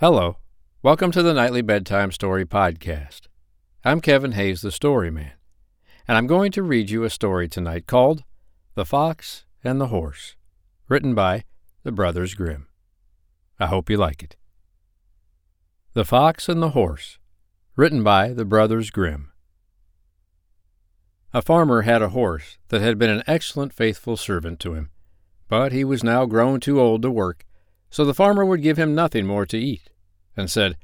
[0.00, 0.38] Hello.
[0.82, 3.28] Welcome to the Nightly Bedtime Story Podcast.
[3.84, 5.32] I'm Kevin Hayes, the Story Man,
[6.08, 8.24] and I'm going to read you a story tonight called
[8.76, 10.36] The Fox and the Horse,
[10.88, 11.44] written by
[11.82, 12.68] the Brothers Grimm.
[13.58, 14.36] I hope you like it.
[15.92, 17.18] The Fox and the Horse,
[17.76, 19.32] written by the Brothers Grimm.
[21.34, 24.88] A farmer had a horse that had been an excellent faithful servant to him,
[25.46, 27.44] but he was now grown too old to work
[27.90, 29.90] so the farmer would give him nothing more to eat,
[30.36, 30.76] and said,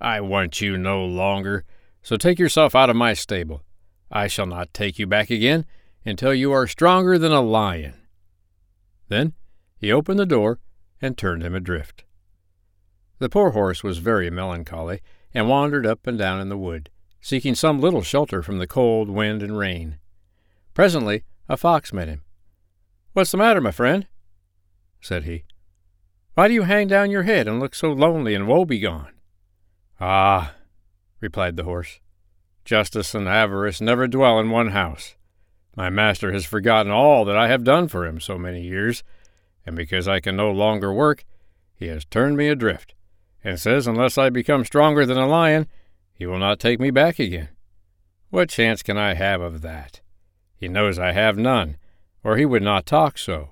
[0.00, 1.64] I want you no longer,
[2.02, 3.62] so take yourself out of my stable.
[4.10, 5.66] I shall not take you back again
[6.04, 7.94] until you are stronger than a lion.
[9.08, 9.34] Then
[9.76, 10.60] he opened the door
[11.00, 12.04] and turned him adrift.
[13.18, 15.00] The poor horse was very melancholy,
[15.34, 16.90] and wandered up and down in the wood,
[17.20, 19.98] seeking some little shelter from the cold wind and rain.
[20.74, 22.22] Presently a fox met him.
[23.12, 24.06] What's the matter, my friend?
[25.00, 25.44] said he.
[26.34, 29.12] Why do you hang down your head and look so lonely and woebegone?
[30.00, 30.54] Ah,
[31.20, 32.00] replied the horse,
[32.64, 35.14] justice and avarice never dwell in one house.
[35.76, 39.02] My master has forgotten all that I have done for him so many years,
[39.66, 41.24] and because I can no longer work,
[41.74, 42.94] he has turned me adrift,
[43.44, 45.66] and says unless I become stronger than a lion,
[46.14, 47.50] he will not take me back again.
[48.30, 50.00] What chance can I have of that?
[50.56, 51.76] He knows I have none,
[52.24, 53.50] or he would not talk so.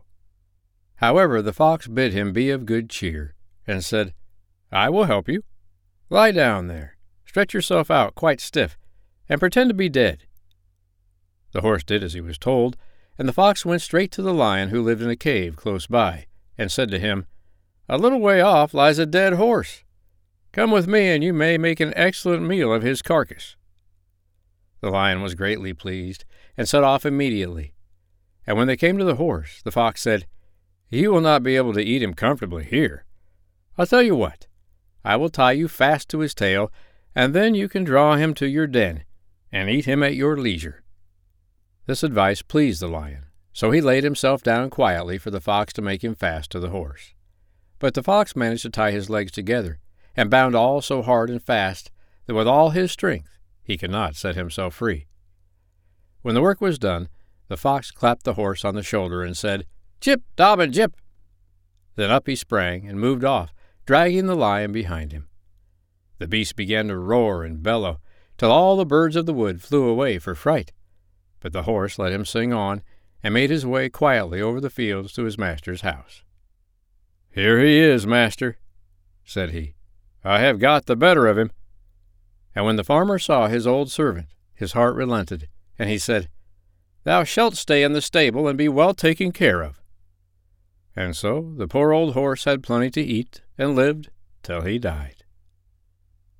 [1.01, 3.35] However, the fox bid him be of good cheer,
[3.67, 4.13] and said,
[4.71, 5.45] I will help you.
[6.11, 8.77] Lie down there, stretch yourself out quite stiff,
[9.27, 10.25] and pretend to be dead.
[11.53, 12.77] The horse did as he was told,
[13.19, 16.27] and the fox went straight to the lion who lived in a cave close by,
[16.59, 17.27] and said to him,
[17.89, 19.85] A little way off lies a dead horse.
[20.53, 23.57] Come with me, and you may make an excellent meal of his carcass.
[24.83, 26.27] The lion was greatly pleased,
[26.59, 27.73] and set off immediately.
[28.47, 30.27] And when they came to the horse, the fox said,
[30.91, 33.05] you will not be able to eat him comfortably here.
[33.79, 34.47] I'll tell you what.
[35.05, 36.71] I will tie you fast to his tail,
[37.15, 39.05] and then you can draw him to your den,
[39.51, 40.83] and eat him at your leisure.
[41.87, 45.83] This advice pleased the lion, so he laid himself down quietly for the fox to
[45.83, 47.15] make him fast to the horse.
[47.79, 49.79] But the fox managed to tie his legs together,
[50.17, 51.91] and bound all so hard and fast
[52.27, 55.07] that with all his strength he could not set himself free.
[56.23, 57.09] When the work was done,
[57.49, 59.67] the fox clapped the horse on the shoulder and said,
[60.01, 60.97] Chip, Dobbin, Chip!
[61.97, 63.53] Then up he sprang and moved off,
[63.85, 65.29] dragging the lion behind him.
[66.19, 68.01] The beast began to roar and bellow,
[68.39, 70.73] till all the birds of the wood flew away for fright.
[71.41, 72.83] But the horse let him sing on,
[73.23, 76.23] and made his way quietly over the fields to his master's house.
[77.31, 78.59] Here he is, master,
[79.25, 79.75] said he.
[80.25, 81.51] I have got the better of him.
[82.55, 86.29] And when the farmer saw his old servant, his heart relented, and he said,
[87.05, 89.80] Thou shalt stay in the stable and be well taken care of.
[90.97, 94.11] And so the poor old horse had plenty to eat and lived
[94.43, 95.25] till he died.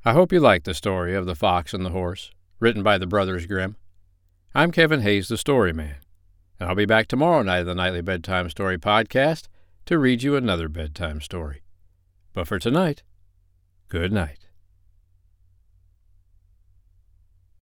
[0.05, 3.07] I hope you like the story of the fox and the horse, written by the
[3.07, 3.77] Brothers Grimm.
[4.55, 5.97] I'm Kevin Hayes, the Story Man,
[6.59, 9.47] and I'll be back tomorrow night of the Nightly Bedtime Story podcast
[9.87, 11.63] to read you another bedtime story.
[12.33, 13.03] But for tonight,
[13.89, 14.50] good night.